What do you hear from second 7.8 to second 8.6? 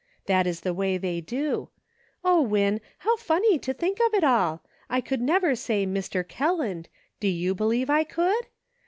I could